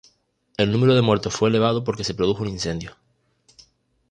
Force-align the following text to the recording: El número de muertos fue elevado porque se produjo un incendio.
El 0.57 0.71
número 0.71 0.95
de 0.95 1.03
muertos 1.03 1.35
fue 1.35 1.49
elevado 1.49 1.83
porque 1.83 2.03
se 2.03 2.15
produjo 2.15 2.41
un 2.41 2.49
incendio. 2.49 2.97